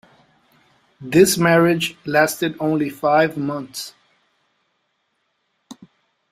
[0.99, 3.93] This marriage lasted only five months.